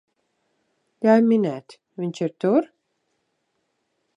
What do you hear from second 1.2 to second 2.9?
minēt, viņš ir tur?